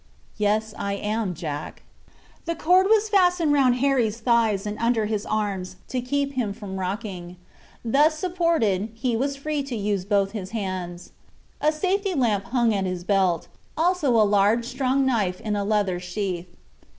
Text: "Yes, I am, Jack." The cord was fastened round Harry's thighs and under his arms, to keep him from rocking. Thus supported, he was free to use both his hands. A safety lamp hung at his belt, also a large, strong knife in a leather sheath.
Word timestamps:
"Yes, 0.39 0.73
I 0.79 0.93
am, 0.95 1.35
Jack." 1.35 1.83
The 2.45 2.55
cord 2.55 2.87
was 2.89 3.07
fastened 3.07 3.53
round 3.53 3.75
Harry's 3.75 4.19
thighs 4.19 4.65
and 4.65 4.75
under 4.79 5.05
his 5.05 5.27
arms, 5.27 5.75
to 5.89 6.01
keep 6.01 6.33
him 6.33 6.53
from 6.53 6.77
rocking. 6.79 7.37
Thus 7.85 8.17
supported, 8.17 8.89
he 8.95 9.15
was 9.15 9.35
free 9.35 9.61
to 9.61 9.75
use 9.75 10.03
both 10.03 10.31
his 10.31 10.49
hands. 10.57 11.11
A 11.61 11.71
safety 11.71 12.15
lamp 12.15 12.45
hung 12.45 12.73
at 12.73 12.85
his 12.87 13.03
belt, 13.03 13.47
also 13.77 14.09
a 14.19 14.25
large, 14.25 14.65
strong 14.65 15.05
knife 15.05 15.39
in 15.39 15.55
a 15.55 15.63
leather 15.63 15.99
sheath. 15.99 16.47